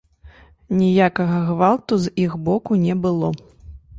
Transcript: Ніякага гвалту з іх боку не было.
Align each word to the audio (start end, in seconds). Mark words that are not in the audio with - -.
Ніякага 0.79 1.35
гвалту 1.51 1.93
з 2.05 2.13
іх 2.23 2.31
боку 2.49 2.81
не 2.87 2.95
было. 3.07 3.29